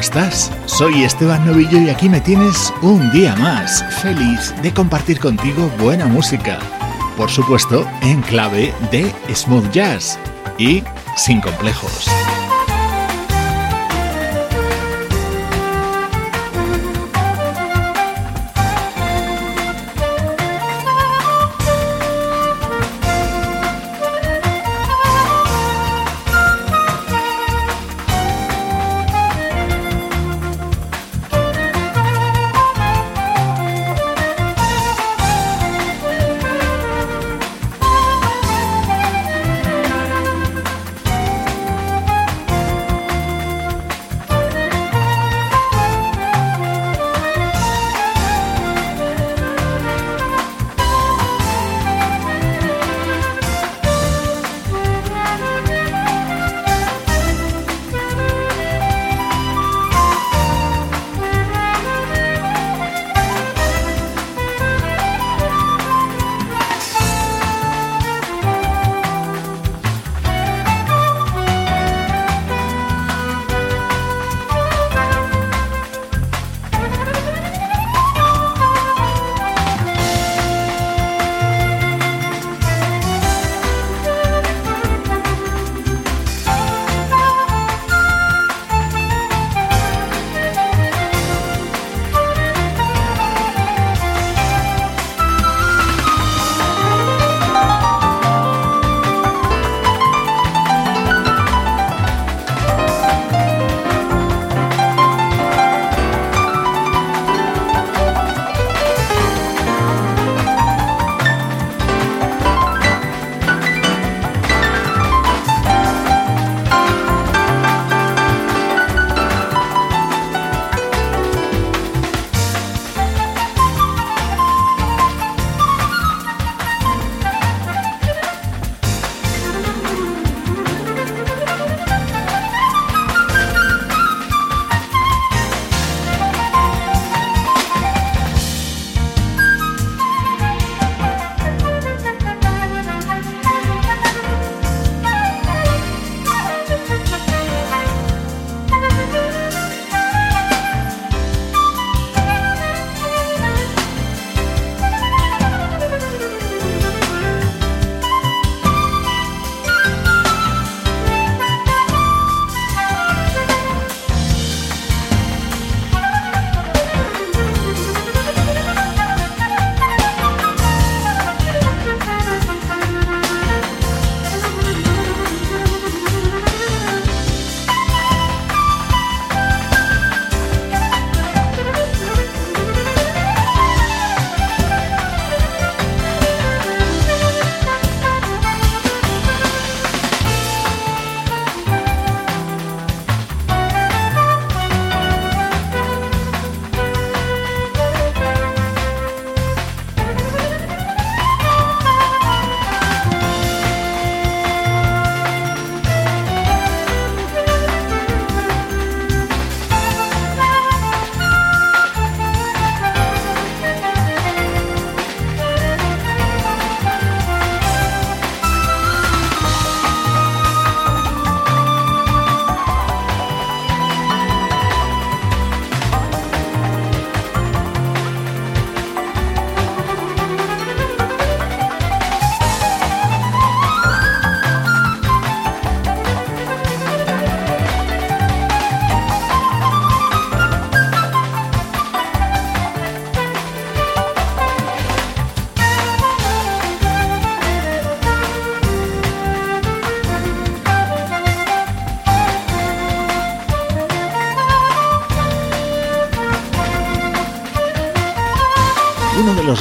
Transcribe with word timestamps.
¿Cómo 0.00 0.18
estás? 0.18 0.50
Soy 0.64 1.02
Esteban 1.02 1.44
Novillo 1.44 1.78
y 1.78 1.90
aquí 1.90 2.08
me 2.08 2.20
tienes 2.20 2.72
un 2.80 3.12
día 3.12 3.36
más, 3.36 3.84
feliz 4.00 4.54
de 4.62 4.72
compartir 4.72 5.20
contigo 5.20 5.70
buena 5.78 6.06
música. 6.06 6.58
Por 7.18 7.28
supuesto, 7.28 7.86
en 8.00 8.22
clave 8.22 8.72
de 8.90 9.12
smooth 9.34 9.70
jazz 9.72 10.18
y 10.56 10.82
sin 11.16 11.42
complejos. 11.42 12.08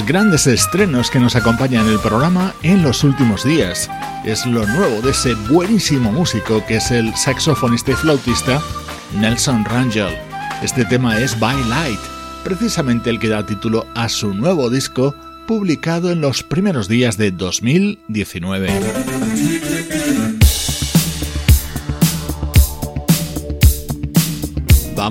Grandes 0.09 0.47
estrenos 0.47 1.11
que 1.11 1.19
nos 1.19 1.35
acompañan 1.35 1.85
en 1.85 1.93
el 1.93 1.99
programa 1.99 2.55
en 2.63 2.81
los 2.81 3.03
últimos 3.03 3.43
días. 3.43 3.87
Es 4.25 4.43
lo 4.43 4.65
nuevo 4.65 5.03
de 5.03 5.11
ese 5.11 5.35
buenísimo 5.35 6.11
músico 6.11 6.65
que 6.65 6.77
es 6.77 6.89
el 6.89 7.15
saxofonista 7.15 7.91
y 7.91 7.93
flautista 7.93 8.59
Nelson 9.19 9.63
Rangel. 9.65 10.17
Este 10.63 10.83
tema 10.85 11.19
es 11.19 11.39
By 11.39 11.63
Light, 11.65 11.99
precisamente 12.43 13.11
el 13.11 13.19
que 13.19 13.29
da 13.29 13.45
título 13.45 13.85
a 13.93 14.09
su 14.09 14.33
nuevo 14.33 14.71
disco 14.71 15.13
publicado 15.45 16.11
en 16.11 16.21
los 16.21 16.41
primeros 16.41 16.87
días 16.87 17.15
de 17.15 17.29
2019. 17.29 18.71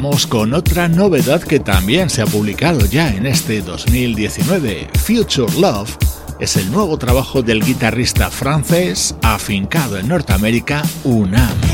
Vamos 0.01 0.29
con 0.29 0.55
otra 0.55 0.87
novedad 0.87 1.43
que 1.43 1.59
también 1.59 2.09
se 2.09 2.23
ha 2.23 2.27
publicado 2.27 2.87
ya 2.87 3.09
en 3.09 3.27
este 3.27 3.63
2019, 3.63 4.91
Future 4.95 5.53
Love 5.59 5.91
es 6.39 6.57
el 6.57 6.71
nuevo 6.71 6.97
trabajo 6.99 7.43
del 7.43 7.65
guitarrista 7.65 8.31
francés 8.31 9.17
afincado 9.23 9.99
en 9.99 10.07
Norteamérica, 10.07 10.85
Unam. 11.03 11.68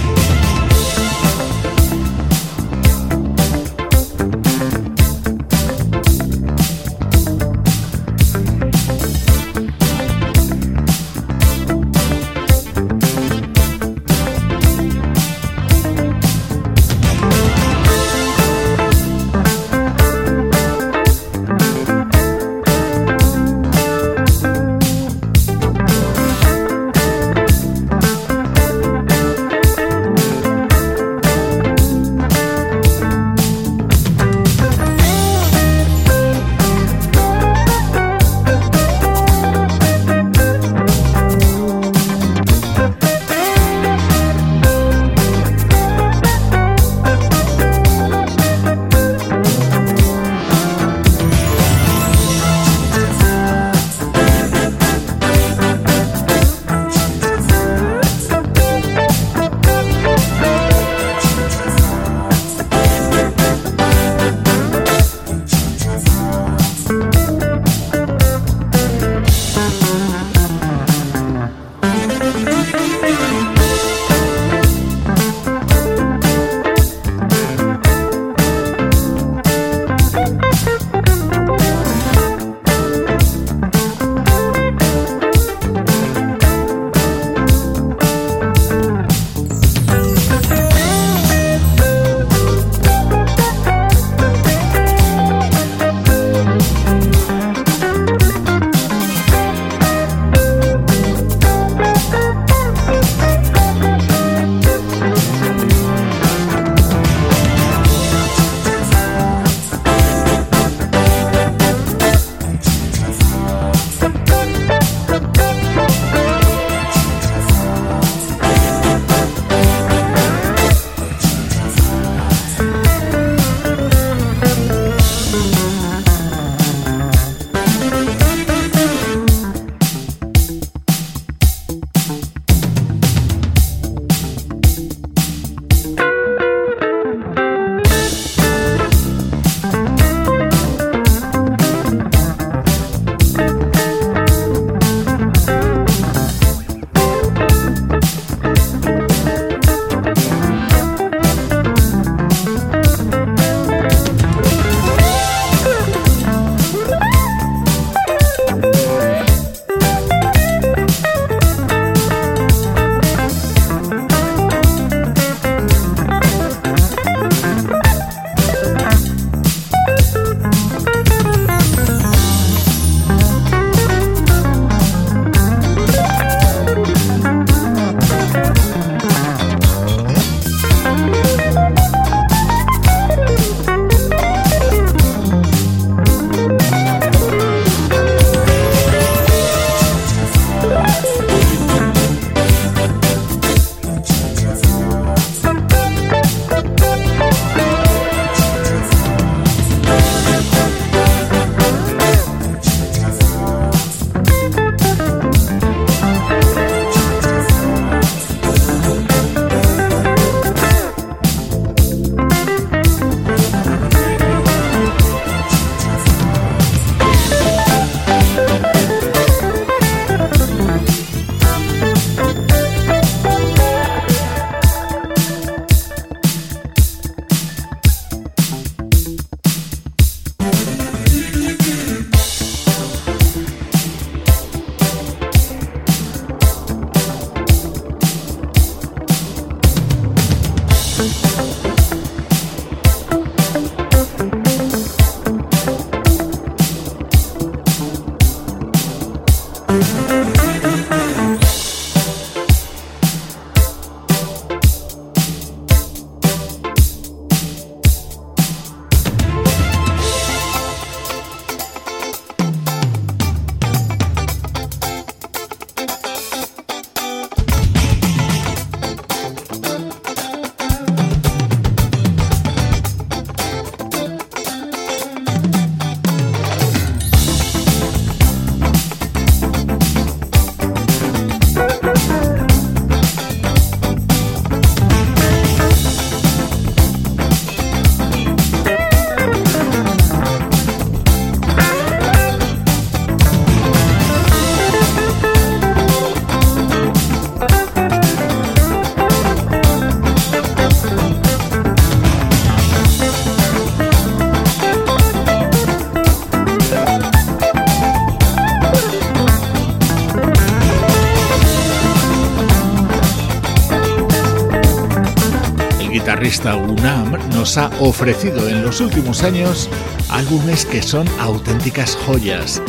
Ha 317.45 317.71
ofrecido 317.79 318.49
en 318.49 318.63
los 318.63 318.81
últimos 318.81 319.23
años 319.23 319.69
álbumes 320.09 320.65
que 320.65 320.81
son 320.81 321.07
auténticas 321.21 321.95
joyas. 322.07 322.63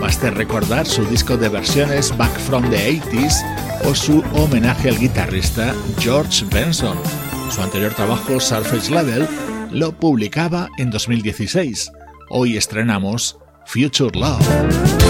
Baste 0.00 0.30
recordar 0.30 0.86
su 0.86 1.04
disco 1.04 1.36
de 1.36 1.50
versiones 1.50 2.16
Back 2.16 2.34
from 2.38 2.68
the 2.70 2.98
80s 2.98 3.44
o 3.84 3.94
su 3.94 4.24
homenaje 4.32 4.88
al 4.88 4.98
guitarrista 4.98 5.74
George 5.98 6.46
Benson. 6.50 6.96
Su 7.50 7.60
anterior 7.60 7.92
trabajo, 7.92 8.40
Surface 8.40 8.90
Level, 8.90 9.28
lo 9.70 9.92
publicaba 9.92 10.70
en 10.78 10.90
2016. 10.90 11.92
Hoy 12.30 12.56
estrenamos 12.56 13.36
Future 13.66 14.18
Love. 14.18 15.01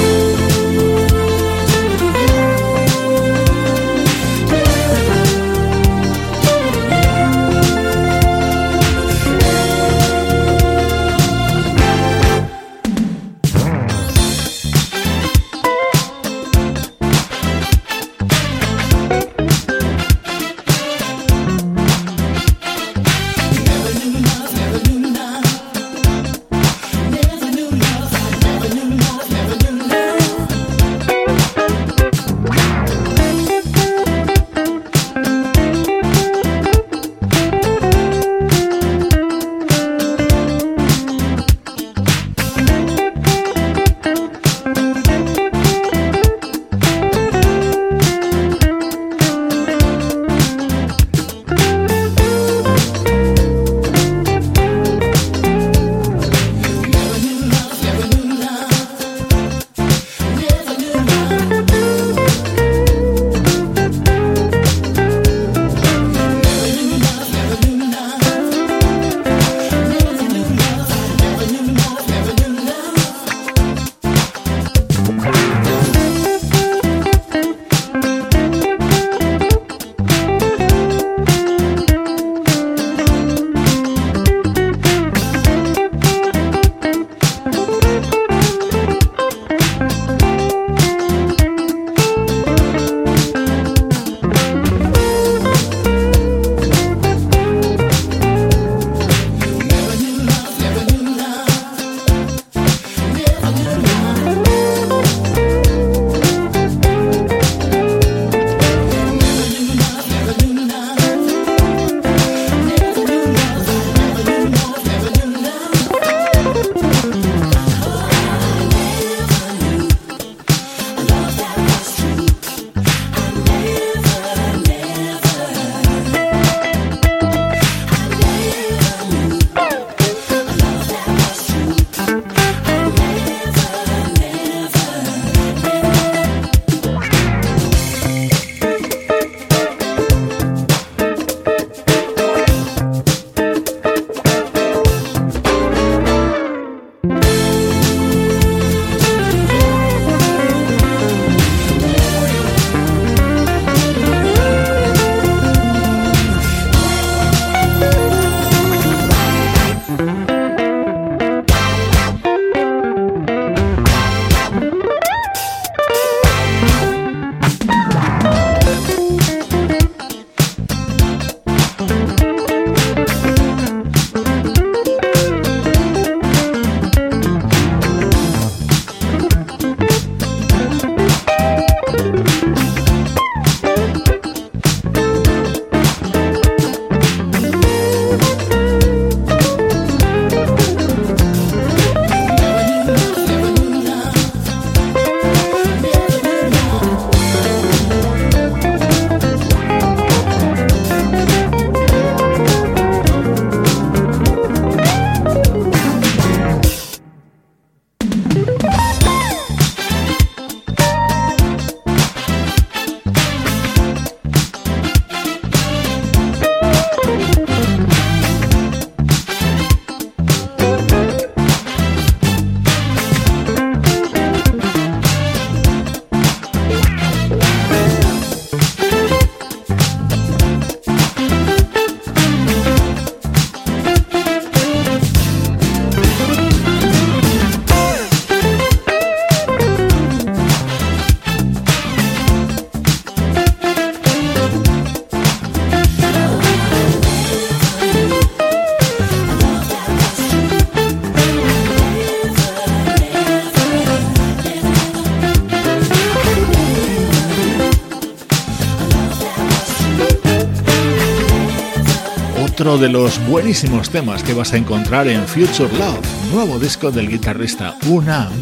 De 262.78 262.88
los 262.88 263.24
buenísimos 263.26 263.90
temas 263.90 264.22
que 264.22 264.34
vas 264.34 264.52
a 264.52 264.56
encontrar 264.56 265.06
en 265.08 265.26
Future 265.26 265.72
Love, 265.78 266.32
nuevo 266.32 266.58
disco 266.58 266.90
del 266.90 267.08
guitarrista 267.08 267.76
Unam, 267.86 268.32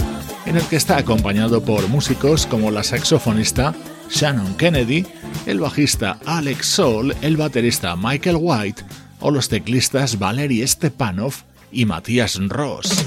en 0.47 0.57
el 0.57 0.63
que 0.65 0.77
está 0.77 0.99
acompañado 0.99 1.63
por 1.63 1.89
músicos 1.89 2.47
como 2.47 2.71
la 2.71 2.85
saxofonista 2.85 3.75
Shannon 4.09 4.55
Kennedy, 4.57 5.05
el 5.47 5.59
bajista 5.59 6.19
Alex 6.27 6.67
Soul, 6.67 7.15
el 7.23 7.37
baterista 7.37 7.97
Michael 7.97 8.37
White 8.39 8.83
o 9.21 9.31
los 9.31 9.49
teclistas 9.49 10.19
Valery 10.19 10.67
Stepanov 10.67 11.35
y 11.73 11.85
Matías 11.87 12.39
Ross. 12.49 13.05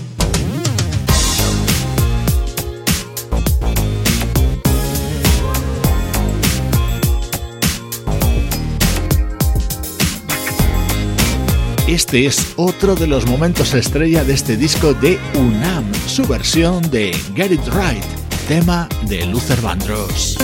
Este 11.87 12.25
es 12.25 12.53
otro 12.55 12.95
de 12.95 13.07
los 13.07 13.27
momentos 13.27 13.73
estrella 13.73 14.23
de 14.23 14.33
este 14.33 14.55
disco 14.55 14.93
de 14.93 15.19
Unam, 15.35 15.83
su 16.07 16.25
versión 16.25 16.81
de 16.89 17.11
Get 17.35 17.51
It 17.51 17.67
Right, 17.73 18.03
tema 18.47 18.87
de 19.05 19.25
Luther 19.25 19.59
Vandross. 19.59 20.37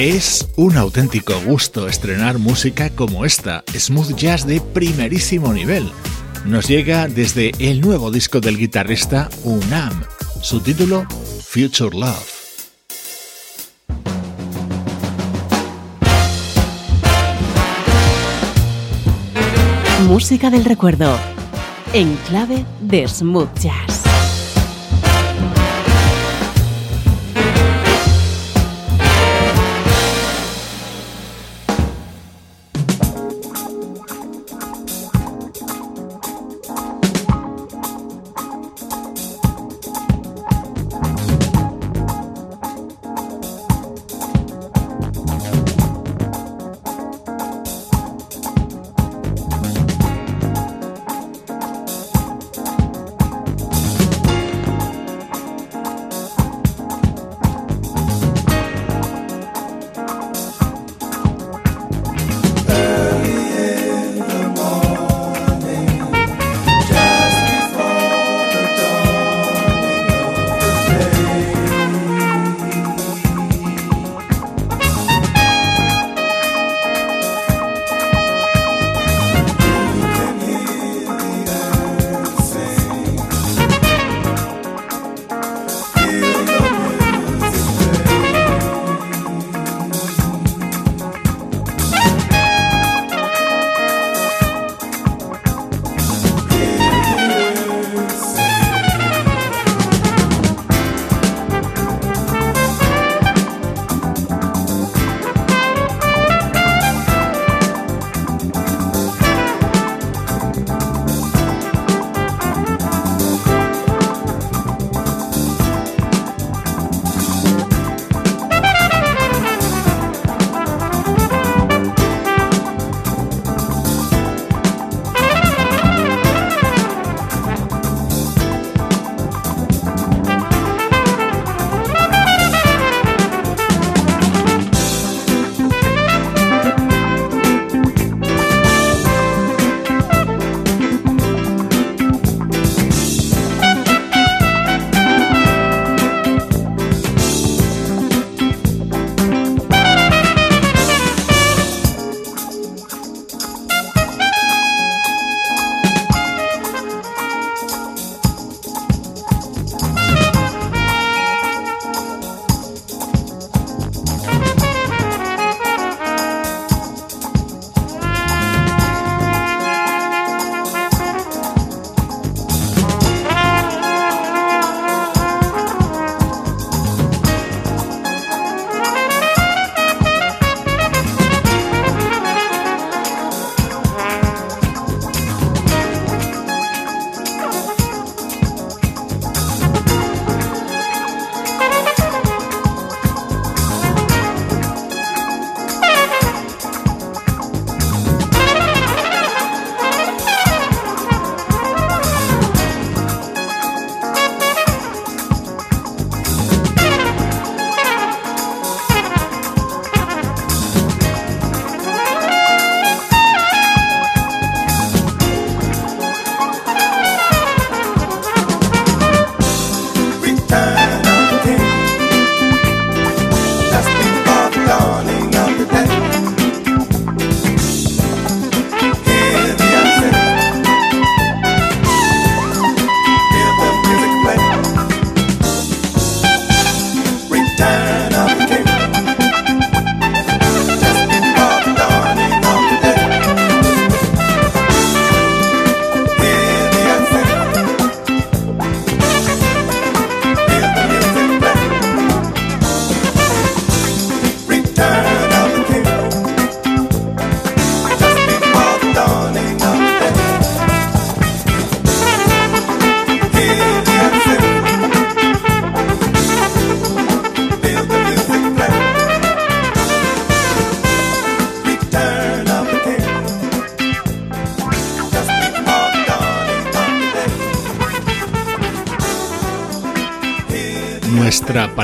Es 0.00 0.48
un 0.56 0.78
auténtico 0.78 1.34
gusto 1.44 1.86
estrenar 1.86 2.38
música 2.38 2.88
como 2.88 3.26
esta, 3.26 3.62
smooth 3.76 4.16
jazz 4.16 4.46
de 4.46 4.58
primerísimo 4.58 5.52
nivel. 5.52 5.92
Nos 6.46 6.68
llega 6.68 7.06
desde 7.06 7.52
el 7.58 7.82
nuevo 7.82 8.10
disco 8.10 8.40
del 8.40 8.56
guitarrista 8.56 9.28
Unam, 9.44 10.02
su 10.40 10.60
título 10.60 11.04
Future 11.42 11.94
Love. 11.94 12.32
Música 20.06 20.48
del 20.48 20.64
recuerdo, 20.64 21.14
en 21.92 22.16
clave 22.26 22.64
de 22.80 23.06
smooth 23.06 23.52
jazz. 23.58 23.99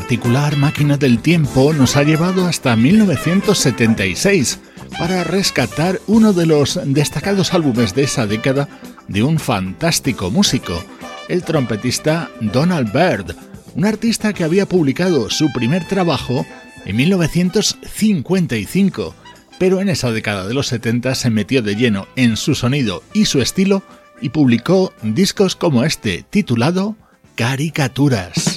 Particular 0.07 0.57
máquina 0.57 0.97
del 0.97 1.19
tiempo 1.19 1.73
nos 1.73 1.97
ha 1.97 2.05
llevado 2.05 2.47
hasta 2.47 2.77
1976 2.77 4.61
para 5.01 5.25
rescatar 5.25 6.01
uno 6.07 6.33
de 6.33 6.47
los 6.47 6.79
destacados 6.85 7.53
álbumes 7.53 7.93
de 7.93 8.05
esa 8.05 8.25
década 8.25 8.69
de 9.09 9.25
un 9.25 9.41
fantástico 9.41 10.31
músico, 10.31 10.81
el 11.29 11.43
trompetista 11.43 12.31
Donald 12.41 12.93
Byrd, 12.93 13.35
un 13.75 13.85
artista 13.85 14.33
que 14.33 14.45
había 14.45 14.67
publicado 14.67 15.29
su 15.29 15.53
primer 15.53 15.89
trabajo 15.89 16.47
en 16.85 16.95
1955, 16.95 19.13
pero 19.59 19.81
en 19.81 19.89
esa 19.89 20.13
década 20.13 20.47
de 20.47 20.55
los 20.55 20.69
70 20.69 21.17
se 21.17 21.31
metió 21.31 21.63
de 21.63 21.75
lleno 21.75 22.07
en 22.15 22.37
su 22.37 22.55
sonido 22.55 23.03
y 23.13 23.25
su 23.25 23.43
estilo 23.43 23.83
y 24.21 24.29
publicó 24.29 24.93
discos 25.03 25.57
como 25.57 25.83
este 25.83 26.25
titulado 26.31 26.95
Caricaturas. 27.35 28.56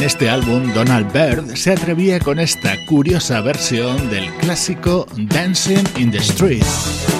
En 0.00 0.06
este 0.06 0.30
álbum, 0.30 0.72
Donald 0.72 1.12
Byrd 1.12 1.56
se 1.56 1.72
atrevía 1.72 2.20
con 2.20 2.38
esta 2.38 2.86
curiosa 2.86 3.42
versión 3.42 4.08
del 4.08 4.32
clásico 4.36 5.06
Dancing 5.14 5.84
in 5.98 6.10
the 6.10 6.16
Street. 6.16 7.19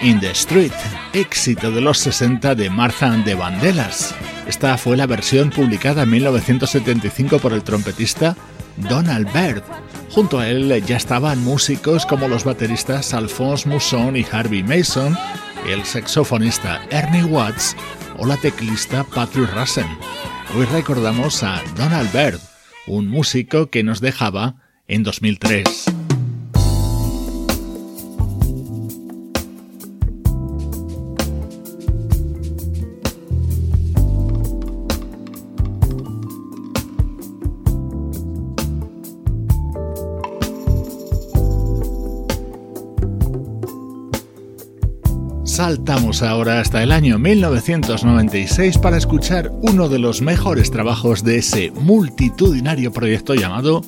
In 0.00 0.20
the 0.20 0.30
Street, 0.30 0.72
éxito 1.12 1.70
de 1.70 1.80
los 1.80 1.98
60 1.98 2.54
de 2.54 2.70
Martha 2.70 3.12
and 3.12 3.24
the 3.24 3.34
Vandellas. 3.34 4.14
Esta 4.46 4.76
fue 4.78 4.96
la 4.96 5.06
versión 5.06 5.50
publicada 5.50 6.02
en 6.02 6.10
1975 6.10 7.38
por 7.38 7.52
el 7.52 7.62
trompetista 7.62 8.36
Donald 8.76 9.30
Byrd. 9.32 9.62
Junto 10.10 10.38
a 10.38 10.48
él 10.48 10.82
ya 10.86 10.96
estaban 10.96 11.42
músicos 11.44 12.06
como 12.06 12.28
los 12.28 12.44
bateristas 12.44 13.14
Alphonse 13.14 13.68
Mousson 13.68 14.16
y 14.16 14.26
Harvey 14.30 14.62
Mason, 14.62 15.16
el 15.68 15.84
saxofonista 15.84 16.80
Ernie 16.90 17.24
Watts 17.24 17.76
o 18.18 18.26
la 18.26 18.36
teclista 18.36 19.04
Patrick 19.04 19.52
Russen. 19.54 19.86
Hoy 20.56 20.64
recordamos 20.66 21.42
a 21.42 21.62
Donald 21.76 22.12
Byrd, 22.12 22.40
un 22.86 23.08
músico 23.08 23.70
que 23.70 23.84
nos 23.84 24.00
dejaba 24.00 24.56
en 24.88 25.02
2003. 25.02 25.99
Saltamos 45.70 46.22
ahora 46.24 46.58
hasta 46.58 46.82
el 46.82 46.90
año 46.90 47.16
1996 47.20 48.76
para 48.78 48.96
escuchar 48.96 49.52
uno 49.62 49.88
de 49.88 50.00
los 50.00 50.20
mejores 50.20 50.72
trabajos 50.72 51.22
de 51.22 51.36
ese 51.36 51.70
multitudinario 51.70 52.92
proyecto 52.92 53.36
llamado 53.36 53.82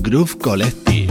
Groove 0.00 0.38
Collective. 0.38 1.05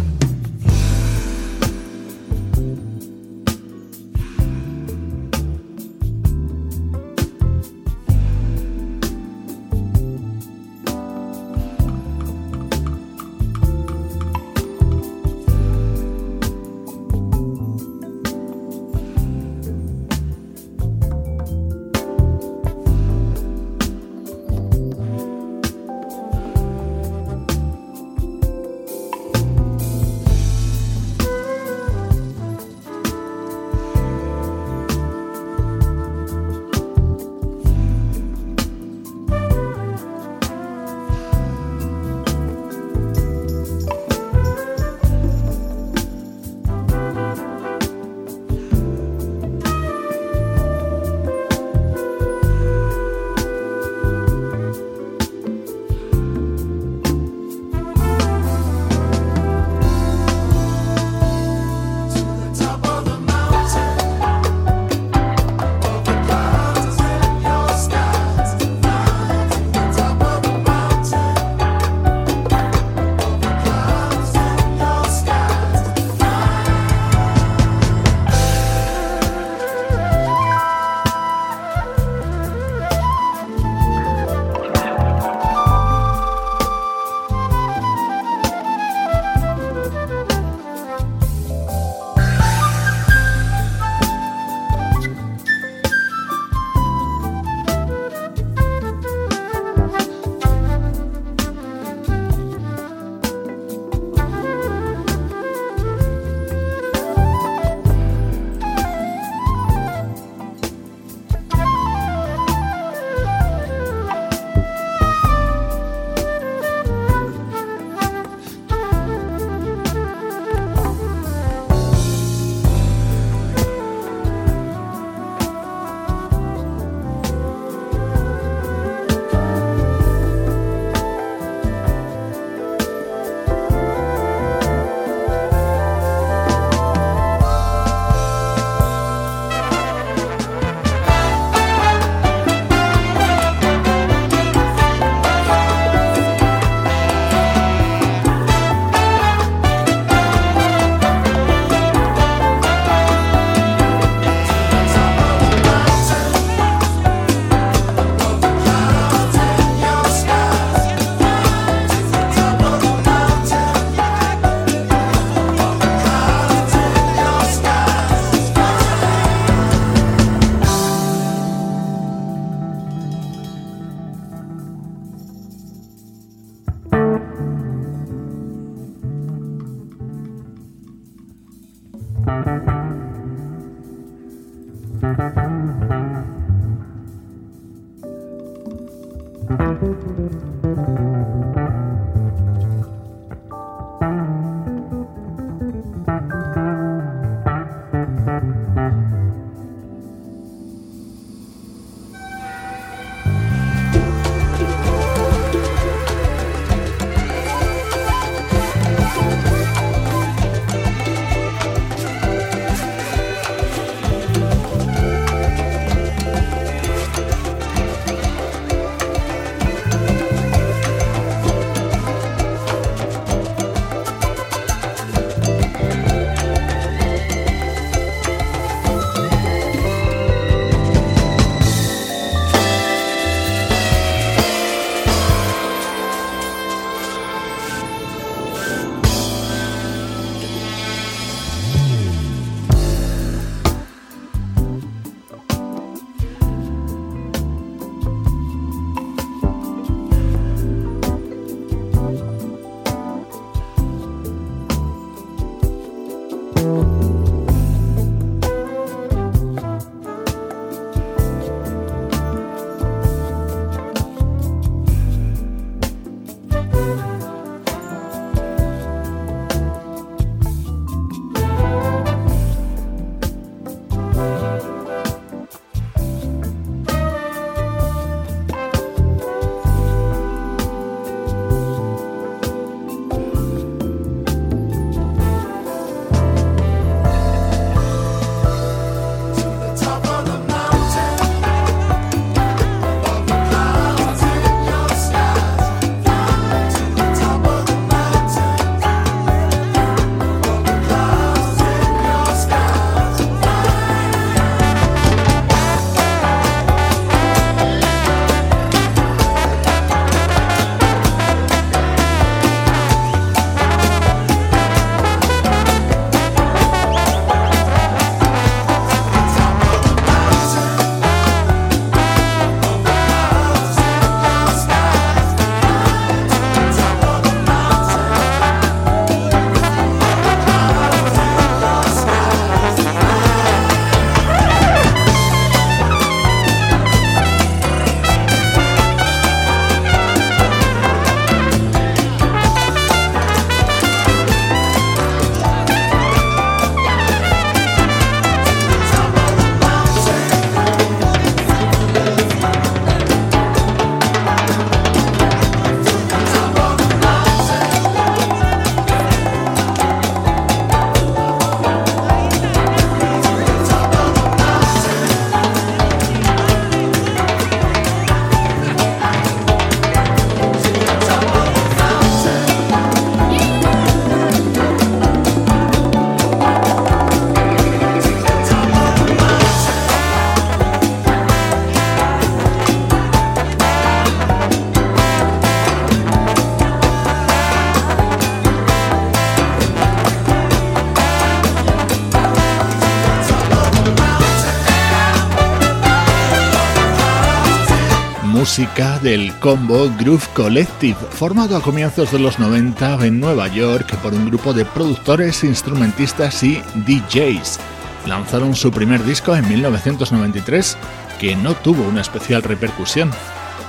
Música 398.56 399.00
del 399.00 399.34
combo 399.40 399.92
Groove 400.00 400.30
Collective, 400.34 400.96
formado 401.10 401.58
a 401.58 401.62
comienzos 401.62 402.14
de 402.14 402.20
los 402.20 402.40
90 402.40 403.06
en 403.06 403.20
Nueva 403.20 403.50
York 403.50 403.94
por 403.98 404.14
un 404.14 404.28
grupo 404.28 404.54
de 404.54 404.64
productores, 404.64 405.44
instrumentistas 405.44 406.42
y 406.42 406.62
DJs. 406.74 407.60
Lanzaron 408.08 408.56
su 408.56 408.72
primer 408.72 409.04
disco 409.04 409.36
en 409.36 409.46
1993, 409.50 410.78
que 411.20 411.36
no 411.36 411.54
tuvo 411.54 411.84
una 411.84 412.00
especial 412.00 412.44
repercusión. 412.44 413.12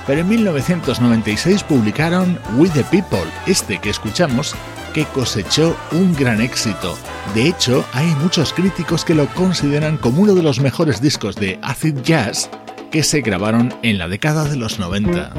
Pero 0.05 0.21
en 0.21 0.29
1996 0.29 1.63
publicaron 1.63 2.39
We 2.55 2.69
the 2.69 2.85
People, 2.85 3.29
este 3.45 3.79
que 3.79 3.89
escuchamos, 3.89 4.55
que 4.93 5.03
cosechó 5.03 5.75
un 5.91 6.15
gran 6.15 6.39
éxito. 6.39 6.97
De 7.35 7.45
hecho, 7.45 7.83
hay 7.91 8.07
muchos 8.21 8.53
críticos 8.53 9.03
que 9.03 9.15
lo 9.15 9.27
consideran 9.33 9.97
como 9.97 10.21
uno 10.21 10.33
de 10.33 10.43
los 10.43 10.61
mejores 10.61 11.01
discos 11.01 11.35
de 11.35 11.59
acid 11.61 11.97
jazz 12.03 12.49
que 12.91 13.03
se 13.03 13.21
grabaron 13.21 13.73
en 13.83 13.97
la 13.97 14.07
década 14.07 14.45
de 14.45 14.55
los 14.55 14.79
90. 14.79 15.33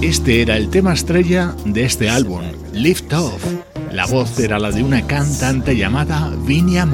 Este 0.00 0.42
era 0.42 0.56
el 0.56 0.70
tema 0.70 0.94
estrella 0.94 1.54
de 1.64 1.84
este 1.84 2.08
álbum, 2.08 2.42
Lift 2.72 3.12
Off. 3.12 3.44
La 3.92 4.06
voz 4.06 4.38
era 4.38 4.58
la 4.58 4.70
de 4.70 4.82
una 4.82 5.06
cantante 5.06 5.76
llamada 5.76 6.30
Vinia 6.46 6.86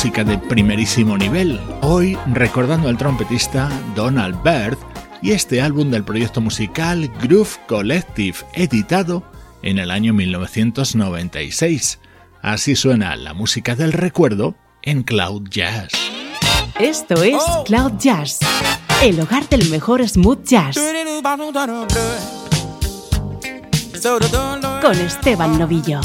Mojica. 0.00 0.24
de 0.24 0.38
primerísimo 0.38 1.18
nivel, 1.18 1.60
hoy 1.82 2.16
recordando 2.32 2.88
al 2.88 2.96
trompetista 2.96 3.68
Donald 3.94 4.42
Byrd 4.42 4.78
y 5.20 5.32
este 5.32 5.60
álbum 5.60 5.90
del 5.90 6.04
proyecto 6.04 6.40
musical 6.40 7.10
Groove 7.20 7.50
Collective, 7.68 8.38
editado 8.54 9.22
en 9.62 9.78
el 9.78 9.90
año 9.90 10.14
1996. 10.14 11.98
Así 12.40 12.76
suena 12.76 13.14
la 13.16 13.34
música 13.34 13.74
del 13.76 13.92
recuerdo 13.92 14.54
en 14.80 15.02
Cloud 15.02 15.48
Jazz. 15.50 15.92
Esto 16.78 17.22
es. 17.22 17.42
Cloud 17.66 17.92
Jazz, 17.98 18.38
el 19.02 19.20
hogar 19.20 19.46
del 19.50 19.68
mejor 19.68 20.08
smooth 20.08 20.44
jazz. 20.44 20.78
Con 24.80 24.94
Esteban 24.98 25.58
Novillo. 25.58 26.00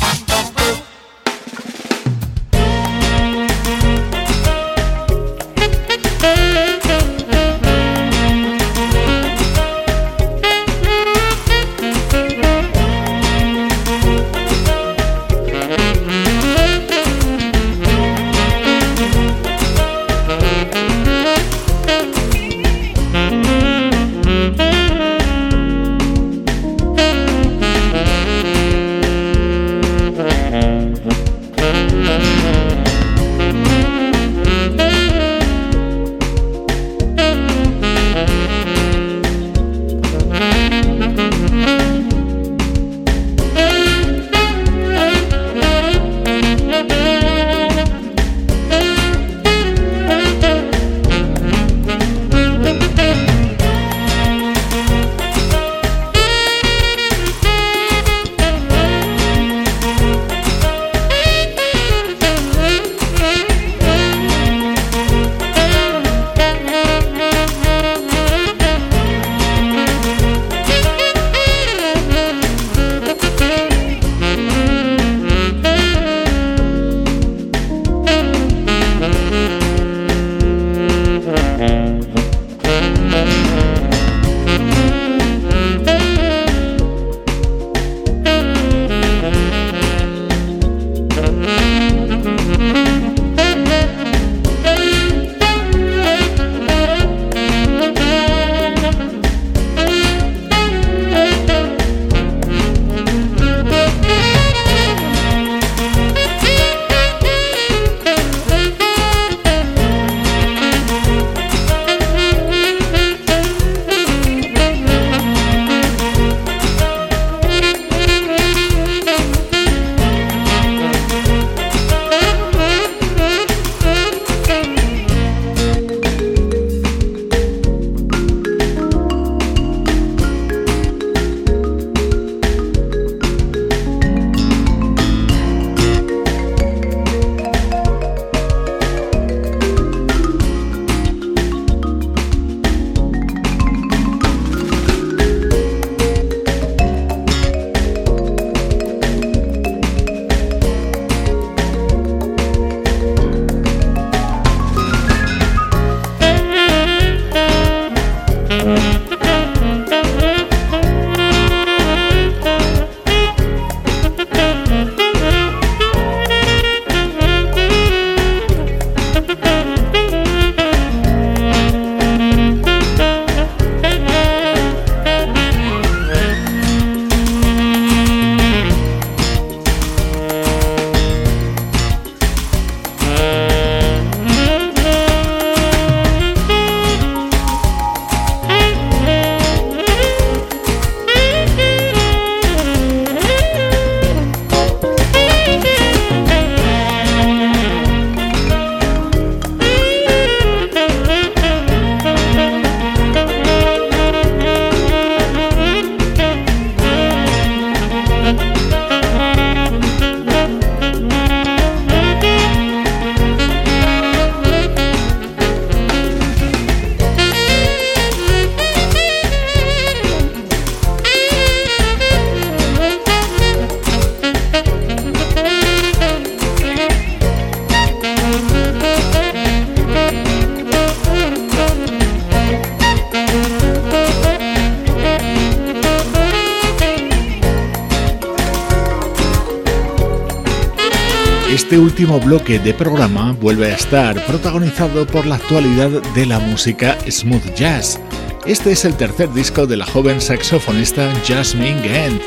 Último 242.06 242.24
bloque 242.24 242.60
de 242.60 242.72
programa 242.72 243.32
vuelve 243.32 243.72
a 243.72 243.76
estar 243.76 244.24
protagonizado 244.28 245.08
por 245.08 245.26
la 245.26 245.36
actualidad 245.36 245.90
de 246.14 246.26
la 246.28 246.38
música 246.38 246.96
smooth 247.10 247.56
jazz. 247.56 248.00
Este 248.46 248.74
es 248.74 248.86
el 248.86 248.96
tercer 248.96 249.34
disco 249.34 249.66
de 249.66 249.76
la 249.76 249.88
joven 249.88 250.22
saxofonista 250.22 251.12
Jasmine 251.28 251.82
Gant. 251.82 252.22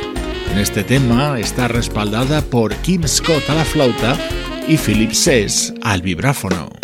En 0.51 0.59
este 0.59 0.83
tema 0.83 1.39
está 1.39 1.69
respaldada 1.69 2.43
por 2.43 2.75
Kim 2.77 3.07
Scott 3.07 3.49
a 3.51 3.55
la 3.55 3.65
flauta 3.65 4.19
y 4.67 4.77
Philip 4.77 5.13
Sess 5.13 5.73
al 5.83 6.03
vibráfono. 6.03 6.78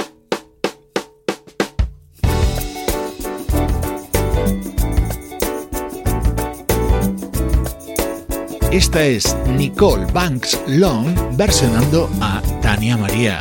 Esta 8.74 9.04
es 9.04 9.36
Nicole 9.56 10.04
Banks 10.12 10.60
Long 10.66 11.14
versionando 11.36 12.10
a 12.20 12.42
Tania 12.60 12.96
María. 12.96 13.38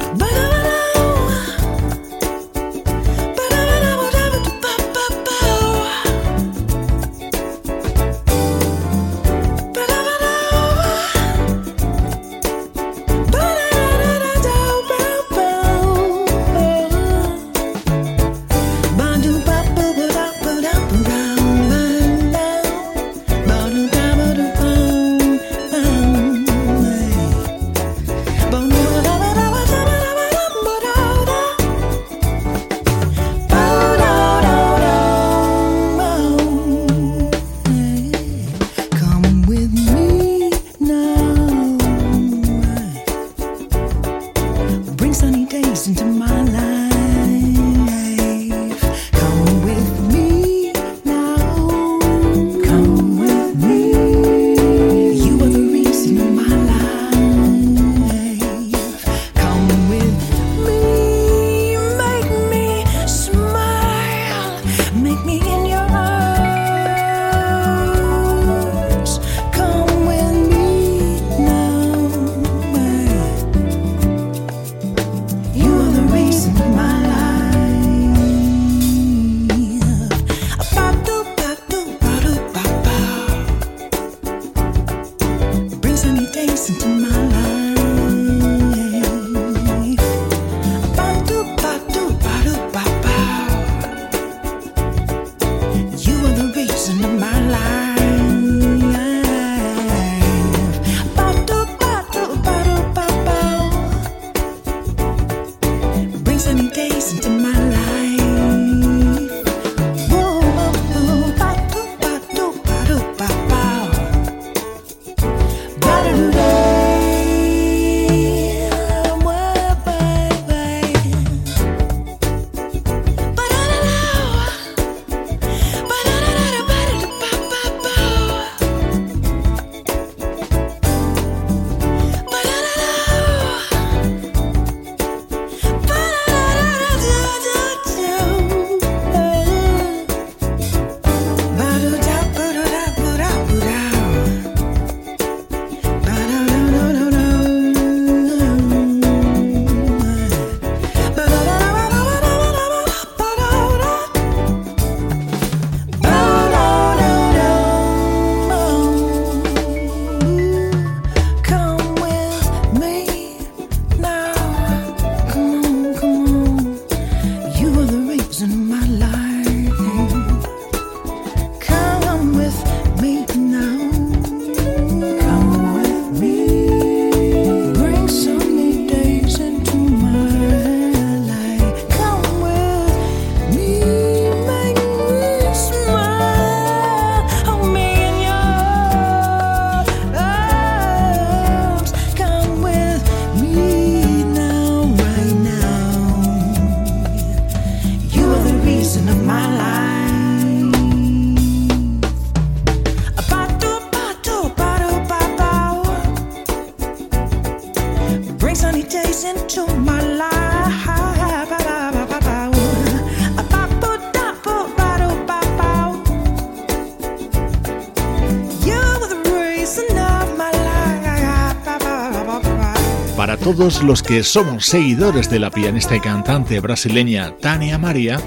Los 223.82 224.04
que 224.04 224.24
somos 224.24 224.66
seguidores 224.66 225.30
de 225.30 225.40
la 225.40 225.50
pianista 225.50 225.96
y 225.96 226.00
cantante 226.00 226.60
brasileña 226.60 227.36
Tania 227.38 227.78
María, 227.78 228.20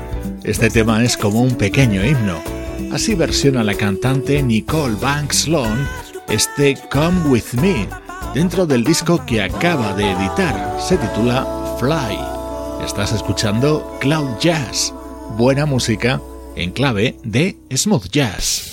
este 0.43 0.71
tema 0.71 1.05
es 1.05 1.17
como 1.17 1.43
un 1.43 1.55
pequeño 1.55 2.05
himno. 2.05 2.43
Así 2.91 3.15
versiona 3.15 3.63
la 3.63 3.75
cantante 3.75 4.43
Nicole 4.43 4.97
Banks 4.97 5.47
Long 5.47 5.79
este 6.29 6.77
Come 6.91 7.29
With 7.29 7.53
Me, 7.61 7.89
dentro 8.35 8.67
del 8.67 8.83
disco 8.83 9.25
que 9.27 9.43
acaba 9.43 9.95
de 9.95 10.11
editar. 10.11 10.77
Se 10.81 10.97
titula 10.97 11.77
Fly. 11.79 12.85
Estás 12.85 13.13
escuchando 13.13 13.97
Cloud 14.01 14.39
Jazz, 14.41 14.93
buena 15.37 15.67
música 15.67 16.21
en 16.57 16.73
clave 16.73 17.17
de 17.23 17.57
smooth 17.71 18.09
jazz. 18.11 18.66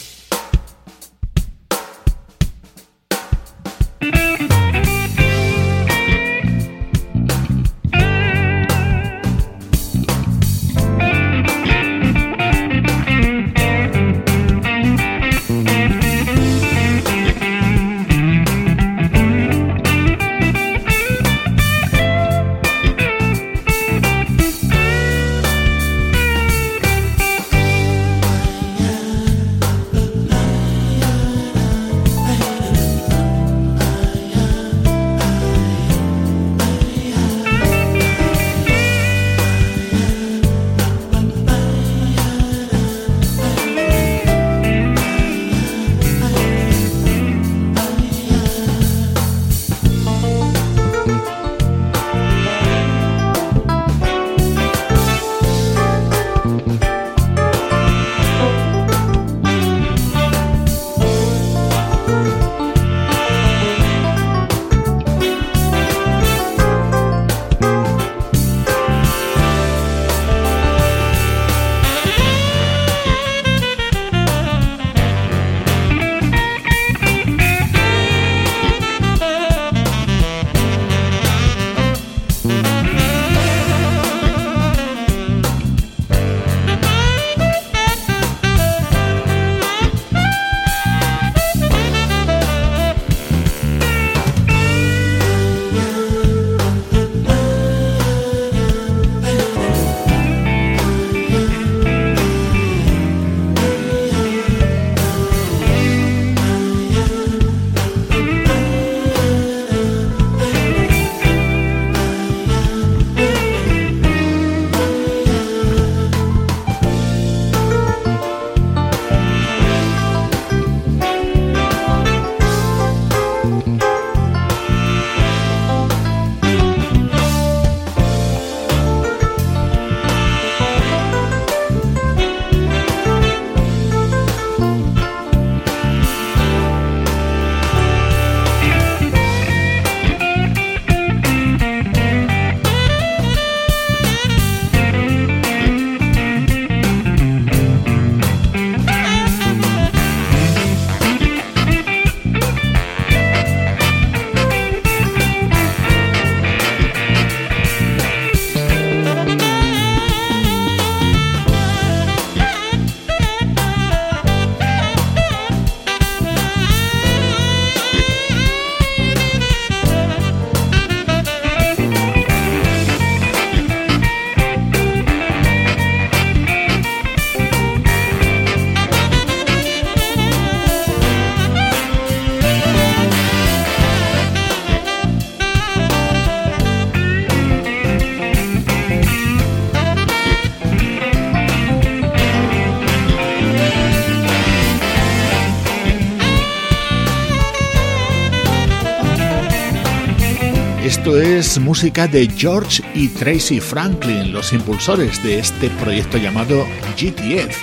Música 201.59 202.07
de 202.07 202.29
George 202.29 202.83
y 202.93 203.07
Tracy 203.09 203.59
Franklin, 203.59 204.31
los 204.31 204.53
impulsores 204.53 205.21
de 205.23 205.39
este 205.39 205.69
proyecto 205.69 206.17
llamado 206.17 206.65
GTF. 206.97 207.57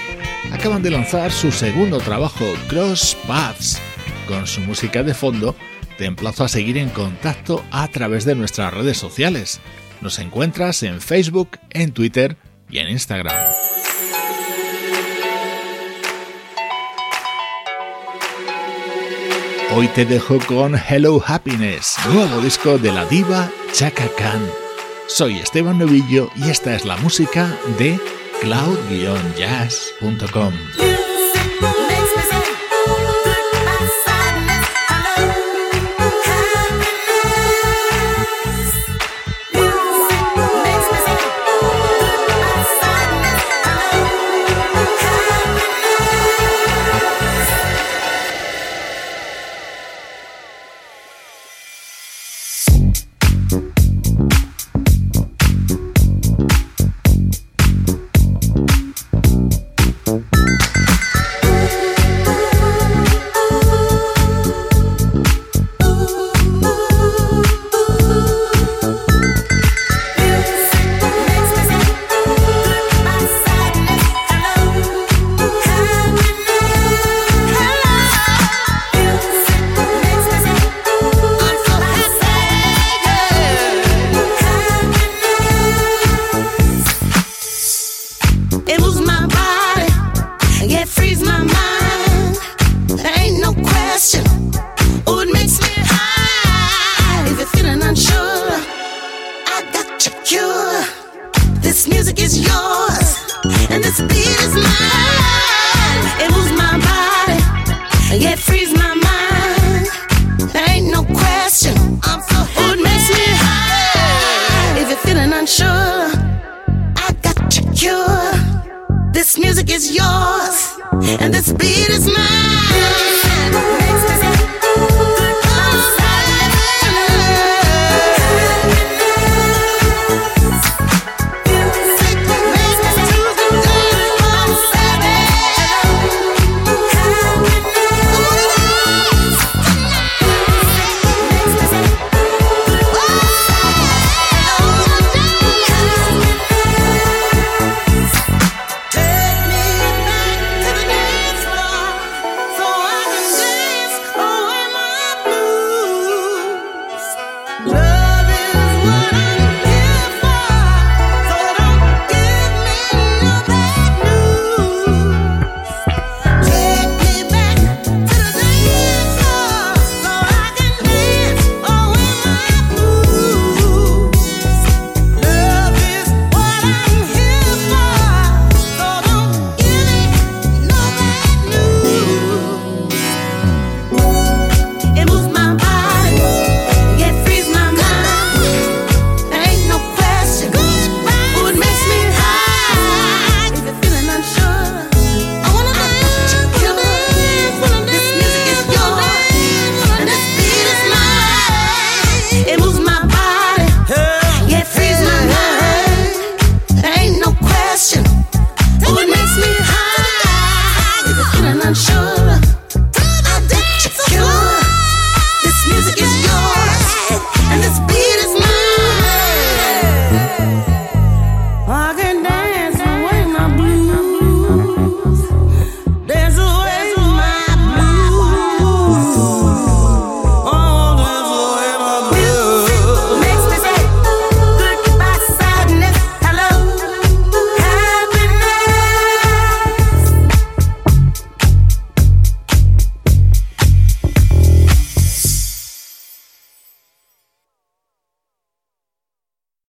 Acaban 0.53 0.83
de 0.83 0.91
lanzar 0.91 1.33
su 1.33 1.51
segundo 1.53 1.99
trabajo, 1.99 2.45
Cross 2.69 3.17
Paths. 3.27 3.81
Con 4.27 4.47
su 4.47 4.61
música 4.61 5.03
de 5.03 5.15
fondo, 5.15 5.57
te 5.99 6.05
emplazo 6.05 6.45
a 6.45 6.49
seguir 6.49 6.79
en 6.79 6.89
contacto 6.91 7.65
a 7.71 7.89
través 7.89 8.25
de 8.25 8.35
nuestras 8.35 8.73
redes 8.73 8.99
sociales. 8.99 9.61
Nos 10.01 10.19
encuentras 10.19 10.83
en 10.83 11.01
Facebook, 11.01 11.59
en 11.71 11.93
Twitter 11.93 12.37
y 12.69 12.79
en 12.79 12.89
Instagram. 12.89 13.35
Hoy 19.73 19.87
te 19.87 20.05
dejo 20.05 20.41
con 20.49 20.75
Hello 20.75 21.23
Happiness, 21.25 21.95
nuevo 22.13 22.41
disco 22.41 22.77
de 22.77 22.91
la 22.91 23.05
diva 23.05 23.49
Chaka 23.73 24.09
Khan. 24.19 24.45
Soy 25.07 25.39
Esteban 25.39 25.79
Novillo 25.79 26.29
y 26.35 26.51
esta 26.51 26.75
es 26.75 26.85
la 26.85 26.97
música 26.97 27.57
de 27.79 27.97
cloud-jazz.com. 28.41 30.55